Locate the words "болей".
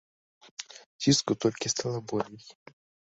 2.13-2.41